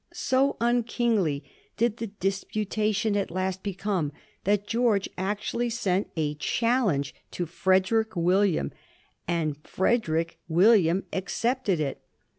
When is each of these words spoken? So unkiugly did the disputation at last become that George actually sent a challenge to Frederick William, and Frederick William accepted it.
So 0.13 0.57
unkiugly 0.59 1.43
did 1.77 1.97
the 1.97 2.07
disputation 2.07 3.15
at 3.15 3.29
last 3.29 3.61
become 3.61 4.11
that 4.45 4.65
George 4.65 5.07
actually 5.15 5.69
sent 5.69 6.09
a 6.15 6.33
challenge 6.33 7.13
to 7.29 7.45
Frederick 7.45 8.15
William, 8.15 8.71
and 9.27 9.57
Frederick 9.61 10.39
William 10.47 11.03
accepted 11.13 11.79
it. 11.79 12.01